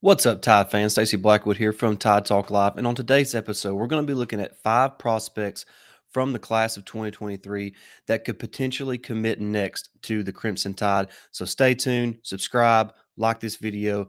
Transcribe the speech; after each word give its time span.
What's 0.00 0.26
up, 0.26 0.42
Tide 0.42 0.70
fans? 0.70 0.92
Stacy 0.92 1.16
Blackwood 1.16 1.56
here 1.56 1.72
from 1.72 1.96
Tide 1.96 2.24
Talk 2.24 2.52
Live. 2.52 2.76
And 2.76 2.86
on 2.86 2.94
today's 2.94 3.34
episode, 3.34 3.74
we're 3.74 3.88
going 3.88 4.00
to 4.00 4.06
be 4.06 4.16
looking 4.16 4.40
at 4.40 4.62
five 4.62 4.96
prospects 4.96 5.66
from 6.12 6.32
the 6.32 6.38
class 6.38 6.76
of 6.76 6.84
2023 6.84 7.74
that 8.06 8.24
could 8.24 8.38
potentially 8.38 8.96
commit 8.96 9.40
next 9.40 9.88
to 10.02 10.22
the 10.22 10.32
Crimson 10.32 10.72
Tide. 10.72 11.08
So 11.32 11.44
stay 11.44 11.74
tuned, 11.74 12.18
subscribe, 12.22 12.92
like 13.16 13.40
this 13.40 13.56
video, 13.56 14.08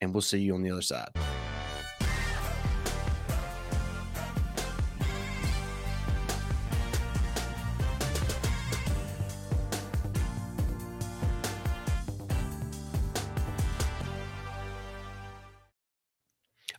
and 0.00 0.14
we'll 0.14 0.22
see 0.22 0.38
you 0.38 0.54
on 0.54 0.62
the 0.62 0.70
other 0.70 0.82
side. 0.82 1.08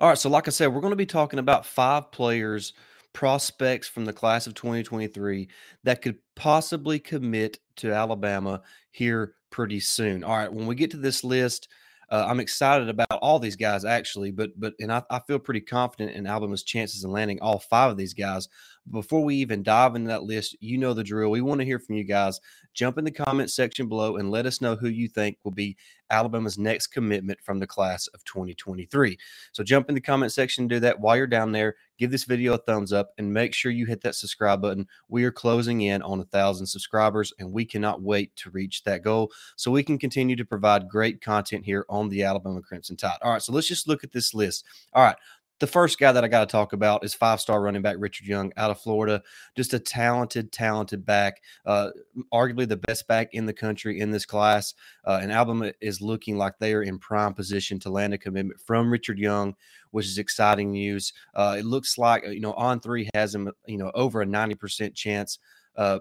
All 0.00 0.08
right. 0.08 0.18
So, 0.18 0.28
like 0.28 0.48
I 0.48 0.50
said, 0.50 0.68
we're 0.68 0.80
going 0.80 0.92
to 0.92 0.96
be 0.96 1.06
talking 1.06 1.38
about 1.38 1.66
five 1.66 2.10
players, 2.10 2.72
prospects 3.12 3.88
from 3.88 4.04
the 4.04 4.12
class 4.12 4.46
of 4.46 4.54
2023 4.54 5.48
that 5.84 6.02
could 6.02 6.18
possibly 6.34 6.98
commit 6.98 7.58
to 7.76 7.92
Alabama 7.92 8.60
here 8.90 9.36
pretty 9.50 9.80
soon. 9.80 10.24
All 10.24 10.36
right. 10.36 10.52
When 10.52 10.66
we 10.66 10.74
get 10.74 10.90
to 10.90 10.96
this 10.96 11.24
list, 11.24 11.68
uh, 12.10 12.26
I'm 12.28 12.40
excited 12.40 12.88
about 12.88 13.08
all 13.22 13.38
these 13.38 13.56
guys 13.56 13.84
actually, 13.84 14.30
but 14.30 14.50
but 14.58 14.74
and 14.78 14.92
I, 14.92 15.02
I 15.10 15.20
feel 15.20 15.38
pretty 15.38 15.60
confident 15.62 16.14
in 16.16 16.26
Alabama's 16.26 16.64
chances 16.64 17.04
of 17.04 17.10
landing 17.10 17.40
all 17.40 17.58
five 17.58 17.90
of 17.90 17.96
these 17.96 18.14
guys. 18.14 18.48
Before 18.90 19.24
we 19.24 19.36
even 19.36 19.62
dive 19.62 19.94
into 19.94 20.08
that 20.08 20.24
list, 20.24 20.56
you 20.60 20.76
know 20.76 20.92
the 20.92 21.02
drill. 21.02 21.30
We 21.30 21.40
want 21.40 21.60
to 21.60 21.64
hear 21.64 21.78
from 21.78 21.94
you 21.94 22.04
guys. 22.04 22.40
Jump 22.74 22.98
in 22.98 23.04
the 23.04 23.10
comment 23.10 23.50
section 23.50 23.88
below 23.88 24.16
and 24.16 24.30
let 24.30 24.46
us 24.46 24.60
know 24.60 24.76
who 24.76 24.88
you 24.88 25.08
think 25.08 25.38
will 25.42 25.52
be 25.52 25.76
Alabama's 26.10 26.58
next 26.58 26.88
commitment 26.88 27.40
from 27.40 27.58
the 27.58 27.66
class 27.66 28.06
of 28.08 28.22
2023. 28.24 29.16
So 29.52 29.64
jump 29.64 29.88
in 29.88 29.94
the 29.94 30.00
comment 30.00 30.32
section 30.32 30.68
do 30.68 30.80
that 30.80 31.00
while 31.00 31.16
you're 31.16 31.26
down 31.26 31.52
there. 31.52 31.76
Give 31.98 32.10
this 32.10 32.24
video 32.24 32.54
a 32.54 32.58
thumbs 32.58 32.92
up 32.92 33.12
and 33.16 33.32
make 33.32 33.54
sure 33.54 33.72
you 33.72 33.86
hit 33.86 34.02
that 34.02 34.16
subscribe 34.16 34.60
button. 34.60 34.86
We 35.08 35.24
are 35.24 35.30
closing 35.30 35.82
in 35.82 36.02
on 36.02 36.20
a 36.20 36.24
thousand 36.24 36.66
subscribers 36.66 37.32
and 37.38 37.52
we 37.52 37.64
cannot 37.64 38.02
wait 38.02 38.34
to 38.36 38.50
reach 38.50 38.82
that 38.84 39.02
goal 39.02 39.30
so 39.56 39.70
we 39.70 39.82
can 39.82 39.98
continue 39.98 40.36
to 40.36 40.44
provide 40.44 40.88
great 40.88 41.20
content 41.20 41.64
here 41.64 41.86
on 41.88 42.08
the 42.08 42.24
Alabama 42.24 42.60
Crimson 42.60 42.96
Tide. 42.96 43.18
All 43.22 43.32
right, 43.32 43.42
so 43.42 43.52
let's 43.52 43.68
just 43.68 43.88
look 43.88 44.04
at 44.04 44.12
this 44.12 44.34
list. 44.34 44.64
All 44.92 45.04
right, 45.04 45.16
the 45.60 45.66
first 45.66 45.98
guy 45.98 46.10
that 46.10 46.24
I 46.24 46.28
got 46.28 46.40
to 46.40 46.52
talk 46.52 46.72
about 46.72 47.04
is 47.04 47.14
five 47.14 47.40
star 47.40 47.60
running 47.60 47.82
back 47.82 47.96
Richard 47.98 48.26
Young 48.26 48.52
out 48.56 48.70
of 48.70 48.80
Florida. 48.80 49.22
Just 49.56 49.72
a 49.72 49.78
talented, 49.78 50.50
talented 50.52 51.06
back, 51.06 51.40
uh, 51.64 51.90
arguably 52.32 52.68
the 52.68 52.76
best 52.76 53.06
back 53.06 53.28
in 53.32 53.46
the 53.46 53.52
country 53.52 54.00
in 54.00 54.10
this 54.10 54.26
class. 54.26 54.74
Uh, 55.04 55.20
and 55.22 55.30
Alabama 55.30 55.72
is 55.80 56.00
looking 56.00 56.36
like 56.36 56.58
they 56.58 56.74
are 56.74 56.82
in 56.82 56.98
prime 56.98 57.34
position 57.34 57.78
to 57.80 57.90
land 57.90 58.14
a 58.14 58.18
commitment 58.18 58.60
from 58.60 58.90
Richard 58.90 59.18
Young, 59.18 59.54
which 59.92 60.06
is 60.06 60.18
exciting 60.18 60.72
news. 60.72 61.12
Uh, 61.34 61.56
it 61.58 61.64
looks 61.64 61.98
like, 61.98 62.24
you 62.26 62.40
know, 62.40 62.54
on 62.54 62.80
three 62.80 63.08
has 63.14 63.34
him, 63.34 63.50
you 63.66 63.78
know, 63.78 63.92
over 63.94 64.22
a 64.22 64.26
90% 64.26 64.94
chance 64.94 65.38
uh, 65.76 66.00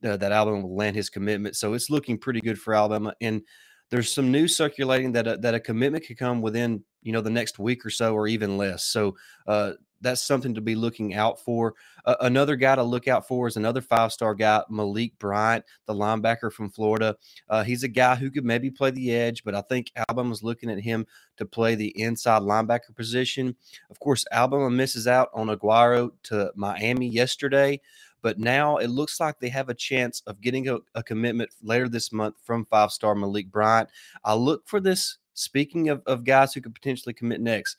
that 0.00 0.32
Alabama 0.32 0.66
will 0.66 0.76
land 0.76 0.96
his 0.96 1.08
commitment. 1.08 1.56
So 1.56 1.74
it's 1.74 1.88
looking 1.90 2.18
pretty 2.18 2.40
good 2.40 2.58
for 2.58 2.74
Alabama. 2.74 3.14
And 3.20 3.42
there's 3.90 4.12
some 4.12 4.30
news 4.30 4.56
circulating 4.56 5.12
that 5.12 5.26
a, 5.26 5.36
that 5.38 5.54
a 5.54 5.60
commitment 5.60 6.04
could 6.04 6.18
come 6.18 6.42
within 6.42 6.82
you 7.02 7.12
know 7.12 7.20
the 7.20 7.30
next 7.30 7.58
week 7.58 7.84
or 7.84 7.90
so 7.90 8.14
or 8.14 8.26
even 8.26 8.56
less 8.56 8.84
so 8.84 9.16
uh, 9.46 9.72
that's 10.00 10.22
something 10.22 10.54
to 10.54 10.60
be 10.60 10.74
looking 10.74 11.14
out 11.14 11.40
for 11.40 11.74
uh, 12.04 12.14
another 12.20 12.54
guy 12.54 12.76
to 12.76 12.82
look 12.82 13.08
out 13.08 13.26
for 13.26 13.48
is 13.48 13.56
another 13.56 13.80
five 13.80 14.12
star 14.12 14.34
guy 14.34 14.62
malik 14.68 15.18
bryant 15.18 15.64
the 15.86 15.94
linebacker 15.94 16.52
from 16.52 16.70
florida 16.70 17.16
uh, 17.48 17.62
he's 17.62 17.82
a 17.82 17.88
guy 17.88 18.14
who 18.14 18.30
could 18.30 18.44
maybe 18.44 18.70
play 18.70 18.90
the 18.90 19.12
edge 19.12 19.42
but 19.44 19.54
i 19.54 19.60
think 19.62 19.90
alabama's 19.96 20.42
looking 20.42 20.70
at 20.70 20.80
him 20.80 21.06
to 21.36 21.44
play 21.44 21.74
the 21.74 21.98
inside 22.00 22.42
linebacker 22.42 22.94
position 22.94 23.54
of 23.90 23.98
course 23.98 24.24
alabama 24.32 24.70
misses 24.70 25.06
out 25.06 25.30
on 25.34 25.50
Aguirre 25.50 26.10
to 26.22 26.52
miami 26.54 27.08
yesterday 27.08 27.80
but 28.22 28.38
now 28.38 28.76
it 28.78 28.88
looks 28.88 29.20
like 29.20 29.38
they 29.38 29.48
have 29.48 29.68
a 29.68 29.74
chance 29.74 30.22
of 30.26 30.40
getting 30.40 30.68
a, 30.68 30.78
a 30.94 31.02
commitment 31.02 31.50
later 31.62 31.88
this 31.88 32.12
month 32.12 32.36
from 32.42 32.64
five 32.66 32.90
star 32.90 33.14
Malik 33.14 33.50
Bryant. 33.50 33.88
I 34.24 34.34
look 34.34 34.66
for 34.66 34.80
this. 34.80 35.18
Speaking 35.38 35.88
of, 35.88 36.02
of 36.06 36.24
guys 36.24 36.52
who 36.52 36.60
could 36.60 36.74
potentially 36.74 37.14
commit 37.14 37.40
next, 37.40 37.76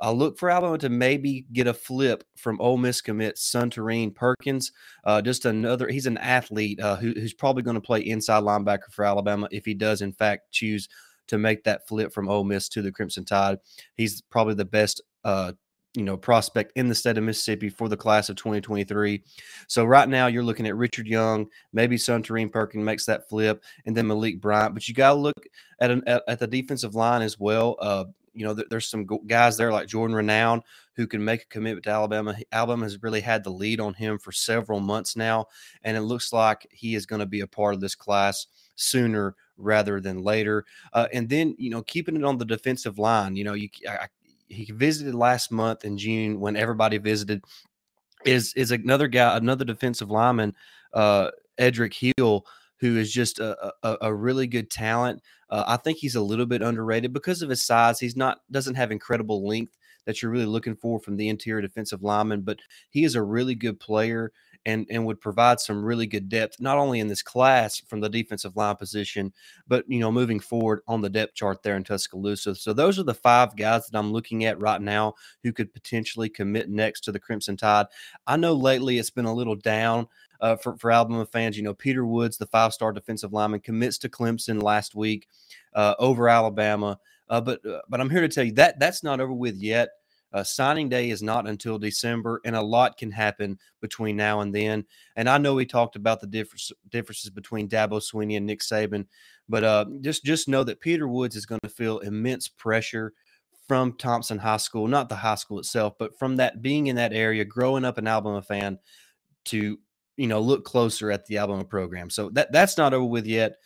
I 0.00 0.10
look 0.10 0.38
for 0.38 0.50
Alabama 0.50 0.78
to 0.78 0.88
maybe 0.88 1.46
get 1.52 1.66
a 1.66 1.74
flip 1.74 2.24
from 2.36 2.60
Ole 2.60 2.76
Miss 2.76 3.00
commit 3.00 3.36
Suntarine 3.36 4.14
Perkins. 4.14 4.72
Uh, 5.04 5.22
just 5.22 5.44
another, 5.44 5.88
he's 5.88 6.06
an 6.06 6.18
athlete 6.18 6.80
uh, 6.80 6.96
who, 6.96 7.12
who's 7.12 7.34
probably 7.34 7.62
going 7.62 7.76
to 7.76 7.80
play 7.80 8.00
inside 8.00 8.42
linebacker 8.42 8.90
for 8.90 9.04
Alabama 9.04 9.48
if 9.52 9.64
he 9.64 9.74
does, 9.74 10.02
in 10.02 10.12
fact, 10.12 10.50
choose 10.50 10.88
to 11.28 11.38
make 11.38 11.62
that 11.64 11.86
flip 11.86 12.12
from 12.12 12.28
Ole 12.28 12.44
Miss 12.44 12.68
to 12.70 12.82
the 12.82 12.90
Crimson 12.90 13.24
Tide. 13.24 13.58
He's 13.94 14.20
probably 14.22 14.54
the 14.54 14.64
best 14.64 15.00
uh, 15.24 15.52
you 15.94 16.02
know 16.02 16.16
prospect 16.16 16.72
in 16.76 16.88
the 16.88 16.94
state 16.94 17.18
of 17.18 17.24
Mississippi 17.24 17.68
for 17.68 17.88
the 17.88 17.96
class 17.96 18.28
of 18.28 18.36
2023. 18.36 19.22
So 19.66 19.84
right 19.84 20.08
now 20.08 20.26
you're 20.26 20.44
looking 20.44 20.66
at 20.66 20.76
Richard 20.76 21.06
Young, 21.06 21.46
maybe 21.72 21.96
Suntarine 21.96 22.50
Perkin 22.50 22.84
makes 22.84 23.06
that 23.06 23.28
flip, 23.28 23.62
and 23.86 23.96
then 23.96 24.06
Malik 24.06 24.40
Bryant. 24.40 24.74
But 24.74 24.88
you 24.88 24.94
got 24.94 25.14
to 25.14 25.20
look 25.20 25.46
at 25.80 25.90
an 25.90 26.02
at, 26.06 26.22
at, 26.28 26.38
the 26.38 26.46
defensive 26.46 26.94
line 26.94 27.22
as 27.22 27.38
well. 27.38 27.76
Uh, 27.80 28.04
you 28.34 28.46
know, 28.46 28.54
there's 28.54 28.88
some 28.88 29.06
guys 29.26 29.58
there 29.58 29.72
like 29.72 29.88
Jordan 29.88 30.16
Renaud 30.16 30.62
who 30.96 31.06
can 31.06 31.22
make 31.22 31.42
a 31.42 31.46
commitment 31.46 31.84
to 31.84 31.90
Alabama. 31.90 32.34
Alabama 32.50 32.84
has 32.84 33.02
really 33.02 33.20
had 33.20 33.44
the 33.44 33.50
lead 33.50 33.80
on 33.80 33.92
him 33.92 34.18
for 34.18 34.32
several 34.32 34.80
months 34.80 35.16
now, 35.16 35.46
and 35.82 35.96
it 35.96 36.02
looks 36.02 36.32
like 36.32 36.66
he 36.70 36.94
is 36.94 37.04
going 37.04 37.20
to 37.20 37.26
be 37.26 37.40
a 37.40 37.46
part 37.46 37.74
of 37.74 37.80
this 37.80 37.94
class 37.94 38.46
sooner 38.74 39.34
rather 39.58 40.00
than 40.00 40.22
later. 40.22 40.64
Uh, 40.92 41.08
and 41.12 41.28
then, 41.28 41.54
you 41.58 41.70
know, 41.70 41.82
keeping 41.82 42.16
it 42.16 42.24
on 42.24 42.38
the 42.38 42.44
defensive 42.44 42.98
line, 42.98 43.36
you 43.36 43.44
know, 43.44 43.54
you 43.54 43.68
I, 43.86 44.08
he 44.52 44.72
visited 44.72 45.14
last 45.14 45.50
month 45.50 45.84
in 45.84 45.98
June 45.98 46.40
when 46.40 46.56
everybody 46.56 46.98
visited. 46.98 47.42
Is 48.24 48.54
is 48.54 48.70
another 48.70 49.08
guy, 49.08 49.36
another 49.36 49.64
defensive 49.64 50.08
lineman, 50.08 50.54
uh, 50.92 51.32
Edric 51.58 51.92
Hill, 51.92 52.46
who 52.78 52.96
is 52.96 53.12
just 53.12 53.40
a, 53.40 53.72
a, 53.82 53.96
a 54.02 54.14
really 54.14 54.46
good 54.46 54.70
talent. 54.70 55.20
Uh, 55.50 55.64
I 55.66 55.76
think 55.76 55.98
he's 55.98 56.14
a 56.14 56.20
little 56.20 56.46
bit 56.46 56.62
underrated 56.62 57.12
because 57.12 57.42
of 57.42 57.50
his 57.50 57.62
size. 57.62 57.98
He's 57.98 58.16
not 58.16 58.38
doesn't 58.50 58.76
have 58.76 58.92
incredible 58.92 59.46
length 59.46 59.76
that 60.04 60.22
you're 60.22 60.30
really 60.30 60.46
looking 60.46 60.76
for 60.76 61.00
from 61.00 61.16
the 61.16 61.28
interior 61.28 61.62
defensive 61.62 62.02
lineman, 62.02 62.42
but 62.42 62.58
he 62.90 63.04
is 63.04 63.14
a 63.14 63.22
really 63.22 63.54
good 63.54 63.80
player 63.80 64.32
and 64.66 64.86
and 64.90 65.04
would 65.06 65.20
provide 65.20 65.60
some 65.60 65.84
really 65.84 66.06
good 66.06 66.28
depth, 66.28 66.60
not 66.60 66.78
only 66.78 67.00
in 67.00 67.08
this 67.08 67.22
class 67.22 67.80
from 67.80 68.00
the 68.00 68.08
defensive 68.08 68.56
line 68.56 68.76
position, 68.76 69.32
but 69.66 69.84
you 69.88 69.98
know 69.98 70.12
moving 70.12 70.40
forward 70.40 70.80
on 70.86 71.00
the 71.00 71.10
depth 71.10 71.34
chart 71.34 71.62
there 71.62 71.76
in 71.76 71.84
Tuscaloosa. 71.84 72.54
So 72.54 72.72
those 72.72 72.98
are 72.98 73.04
the 73.04 73.14
five 73.14 73.56
guys 73.56 73.86
that 73.86 73.98
I'm 73.98 74.12
looking 74.12 74.44
at 74.44 74.60
right 74.60 74.80
now 74.80 75.14
who 75.42 75.52
could 75.52 75.72
potentially 75.72 76.28
commit 76.28 76.68
next 76.68 77.00
to 77.02 77.12
the 77.12 77.20
Crimson 77.20 77.56
Tide. 77.56 77.86
I 78.26 78.36
know 78.36 78.54
lately 78.54 78.98
it's 78.98 79.10
been 79.10 79.24
a 79.24 79.34
little 79.34 79.56
down. 79.56 80.08
Uh, 80.40 80.56
for, 80.56 80.76
for 80.76 80.90
Alabama 80.90 81.24
fans, 81.24 81.56
you 81.56 81.62
know, 81.62 81.72
Peter 81.72 82.04
Woods, 82.04 82.36
the 82.36 82.46
five 82.46 82.72
star 82.72 82.90
defensive 82.92 83.32
lineman, 83.32 83.60
commits 83.60 83.96
to 83.98 84.08
Clemson 84.08 84.60
last 84.60 84.92
week 84.92 85.28
uh, 85.72 85.94
over 86.00 86.28
Alabama. 86.28 86.98
Uh, 87.28 87.40
but 87.40 87.64
uh, 87.64 87.80
but 87.88 88.00
I'm 88.00 88.10
here 88.10 88.22
to 88.22 88.28
tell 88.28 88.42
you 88.42 88.52
that 88.54 88.80
that's 88.80 89.04
not 89.04 89.20
over 89.20 89.32
with 89.32 89.62
yet. 89.62 89.90
Uh, 90.32 90.42
signing 90.42 90.88
day 90.88 91.10
is 91.10 91.22
not 91.22 91.46
until 91.46 91.78
December, 91.78 92.40
and 92.44 92.56
a 92.56 92.62
lot 92.62 92.96
can 92.96 93.10
happen 93.10 93.58
between 93.80 94.16
now 94.16 94.40
and 94.40 94.54
then. 94.54 94.84
And 95.16 95.28
I 95.28 95.38
know 95.38 95.54
we 95.54 95.66
talked 95.66 95.96
about 95.96 96.20
the 96.20 96.26
difference, 96.26 96.72
differences 96.90 97.30
between 97.30 97.68
Dabo 97.68 98.00
Swinney 98.00 98.36
and 98.36 98.46
Nick 98.46 98.60
Saban, 98.60 99.06
but 99.48 99.64
uh, 99.64 99.84
just 100.00 100.24
just 100.24 100.48
know 100.48 100.64
that 100.64 100.80
Peter 100.80 101.08
Woods 101.08 101.36
is 101.36 101.46
going 101.46 101.60
to 101.62 101.68
feel 101.68 101.98
immense 101.98 102.48
pressure 102.48 103.12
from 103.68 103.96
Thompson 103.96 104.38
High 104.38 104.56
School, 104.56 104.86
not 104.86 105.08
the 105.08 105.16
high 105.16 105.36
school 105.36 105.58
itself, 105.58 105.94
but 105.98 106.18
from 106.18 106.36
that 106.36 106.62
being 106.62 106.88
in 106.88 106.96
that 106.96 107.12
area, 107.12 107.44
growing 107.44 107.84
up 107.84 107.98
an 107.98 108.06
Alabama 108.06 108.42
fan, 108.42 108.78
to 109.46 109.78
you 110.16 110.26
know 110.26 110.40
look 110.40 110.64
closer 110.64 111.10
at 111.10 111.26
the 111.26 111.38
Alabama 111.38 111.64
program. 111.64 112.10
So 112.10 112.30
that 112.30 112.52
that's 112.52 112.76
not 112.76 112.94
over 112.94 113.04
with 113.04 113.26
yet. 113.26 113.56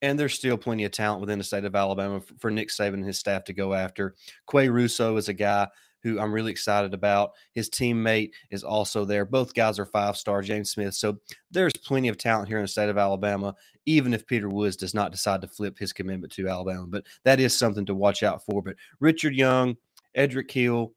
And 0.00 0.18
there's 0.18 0.34
still 0.34 0.58
plenty 0.58 0.82
of 0.82 0.90
talent 0.90 1.20
within 1.20 1.38
the 1.38 1.44
state 1.44 1.64
of 1.64 1.76
Alabama 1.76 2.20
for, 2.40 2.50
Nick 2.50 2.70
Saban 2.70 2.94
and 2.94 3.04
his 3.04 3.18
staff 3.18 3.44
to 3.44 3.52
go 3.52 3.72
after. 3.72 4.16
Qua 4.46 4.62
Russaw 4.62 5.16
is 5.16 5.28
a 5.28 5.32
guy 5.32 5.68
who 6.02 6.18
I'm 6.18 6.32
really 6.32 6.50
excited 6.50 6.94
about. 6.94 7.32
His 7.52 7.70
teammate 7.70 8.30
is 8.50 8.64
also 8.64 9.04
there. 9.04 9.24
Both 9.24 9.54
guys 9.54 9.78
are 9.78 9.86
five 9.86 10.16
star, 10.16 10.42
James 10.42 10.70
Smith. 10.70 10.94
So 10.94 11.18
there's 11.50 11.72
plenty 11.84 12.08
of 12.08 12.18
talent 12.18 12.48
here 12.48 12.58
in 12.58 12.64
the 12.64 12.68
state 12.68 12.88
of 12.88 12.98
Alabama, 12.98 13.54
even 13.86 14.14
if 14.14 14.26
Peter 14.26 14.48
Woods 14.48 14.76
does 14.76 14.94
not 14.94 15.12
decide 15.12 15.40
to 15.42 15.48
flip 15.48 15.78
his 15.78 15.92
commitment 15.92 16.32
to 16.34 16.48
Alabama. 16.48 16.86
But 16.88 17.04
that 17.24 17.40
is 17.40 17.56
something 17.56 17.86
to 17.86 17.94
watch 17.94 18.22
out 18.22 18.44
for. 18.44 18.62
But 18.62 18.76
Richard 19.00 19.34
Young, 19.34 19.76
Edric 20.14 20.50
Hill, 20.50 20.92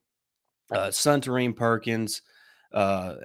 uh, 0.71 0.87
Suntarine 0.87 1.55
Perkins, 1.55 2.21
uh, 2.73 3.15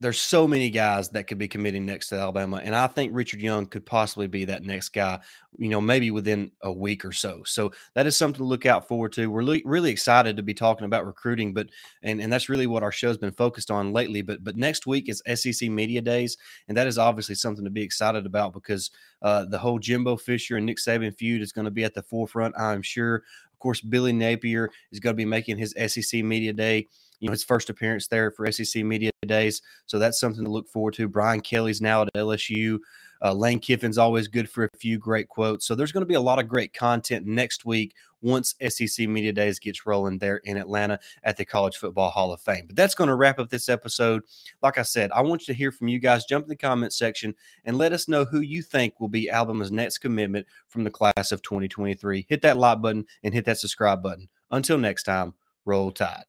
there's 0.00 0.20
so 0.20 0.46
many 0.46 0.68
guys 0.68 1.08
that 1.10 1.26
could 1.26 1.38
be 1.38 1.48
committing 1.48 1.86
next 1.86 2.08
to 2.08 2.16
Alabama, 2.16 2.60
and 2.62 2.74
I 2.74 2.86
think 2.86 3.12
Richard 3.14 3.40
Young 3.40 3.66
could 3.66 3.86
possibly 3.86 4.26
be 4.26 4.44
that 4.44 4.62
next 4.62 4.90
guy. 4.90 5.20
You 5.58 5.70
know, 5.70 5.80
maybe 5.80 6.10
within 6.10 6.50
a 6.62 6.70
week 6.70 7.02
or 7.02 7.12
so. 7.12 7.42
So 7.44 7.72
that 7.94 8.06
is 8.06 8.14
something 8.14 8.38
to 8.38 8.44
look 8.44 8.66
out 8.66 8.86
forward 8.86 9.12
to. 9.12 9.30
We're 9.30 9.38
really, 9.38 9.62
really 9.64 9.90
excited 9.90 10.36
to 10.36 10.42
be 10.42 10.52
talking 10.52 10.84
about 10.84 11.06
recruiting, 11.06 11.54
but 11.54 11.68
and 12.02 12.20
and 12.20 12.30
that's 12.30 12.50
really 12.50 12.66
what 12.66 12.82
our 12.82 12.92
show's 12.92 13.16
been 13.16 13.32
focused 13.32 13.70
on 13.70 13.92
lately. 13.92 14.20
But 14.20 14.44
but 14.44 14.56
next 14.56 14.86
week 14.86 15.08
is 15.08 15.22
SEC 15.34 15.70
Media 15.70 16.02
Days, 16.02 16.36
and 16.68 16.76
that 16.76 16.86
is 16.86 16.98
obviously 16.98 17.36
something 17.36 17.64
to 17.64 17.70
be 17.70 17.82
excited 17.82 18.26
about 18.26 18.52
because 18.52 18.90
uh, 19.22 19.46
the 19.46 19.58
whole 19.58 19.78
Jimbo 19.78 20.18
Fisher 20.18 20.56
and 20.56 20.66
Nick 20.66 20.76
Saban 20.76 21.14
feud 21.16 21.40
is 21.40 21.52
going 21.52 21.64
to 21.64 21.70
be 21.70 21.84
at 21.84 21.94
the 21.94 22.02
forefront. 22.02 22.54
I'm 22.58 22.82
sure. 22.82 23.22
Of 23.56 23.60
course, 23.60 23.80
Billy 23.80 24.12
Napier 24.12 24.70
is 24.92 25.00
going 25.00 25.14
to 25.14 25.16
be 25.16 25.24
making 25.24 25.56
his 25.56 25.74
SEC 25.88 26.22
Media 26.22 26.52
Day 26.52 26.86
you 27.20 27.28
know 27.28 27.32
his 27.32 27.44
first 27.44 27.70
appearance 27.70 28.08
there 28.08 28.30
for 28.30 28.50
SEC 28.50 28.84
Media 28.84 29.10
Days. 29.26 29.62
So 29.86 29.98
that's 29.98 30.20
something 30.20 30.44
to 30.44 30.50
look 30.50 30.68
forward 30.68 30.94
to. 30.94 31.08
Brian 31.08 31.40
Kelly's 31.40 31.80
now 31.80 32.02
at 32.02 32.12
LSU. 32.14 32.78
Uh, 33.22 33.32
Lane 33.32 33.60
Kiffin's 33.60 33.98
always 33.98 34.28
good 34.28 34.48
for 34.48 34.64
a 34.64 34.76
few 34.76 34.98
great 34.98 35.28
quotes. 35.28 35.66
So 35.66 35.74
there's 35.74 35.92
going 35.92 36.02
to 36.02 36.06
be 36.06 36.14
a 36.14 36.20
lot 36.20 36.38
of 36.38 36.48
great 36.48 36.72
content 36.72 37.26
next 37.26 37.64
week 37.64 37.94
once 38.22 38.54
SEC 38.68 39.08
Media 39.08 39.32
Days 39.32 39.58
gets 39.58 39.86
rolling 39.86 40.18
there 40.18 40.38
in 40.38 40.56
Atlanta 40.56 40.98
at 41.22 41.36
the 41.36 41.44
College 41.44 41.76
Football 41.76 42.10
Hall 42.10 42.32
of 42.32 42.40
Fame. 42.40 42.64
But 42.66 42.76
that's 42.76 42.94
going 42.94 43.08
to 43.08 43.14
wrap 43.14 43.38
up 43.38 43.50
this 43.50 43.68
episode. 43.68 44.22
Like 44.62 44.78
I 44.78 44.82
said, 44.82 45.10
I 45.12 45.22
want 45.22 45.42
you 45.42 45.54
to 45.54 45.58
hear 45.58 45.70
from 45.70 45.88
you 45.88 45.98
guys. 45.98 46.24
Jump 46.24 46.44
in 46.44 46.48
the 46.48 46.56
comment 46.56 46.92
section 46.92 47.34
and 47.64 47.78
let 47.78 47.92
us 47.92 48.08
know 48.08 48.24
who 48.24 48.40
you 48.40 48.62
think 48.62 49.00
will 49.00 49.08
be 49.08 49.30
Alabama's 49.30 49.70
next 49.70 49.98
commitment 49.98 50.46
from 50.68 50.84
the 50.84 50.90
class 50.90 51.32
of 51.32 51.42
2023. 51.42 52.26
Hit 52.28 52.42
that 52.42 52.56
like 52.56 52.80
button 52.80 53.06
and 53.22 53.34
hit 53.34 53.44
that 53.44 53.58
subscribe 53.58 54.02
button. 54.02 54.28
Until 54.50 54.78
next 54.78 55.04
time, 55.04 55.34
roll 55.64 55.90
tide. 55.90 56.24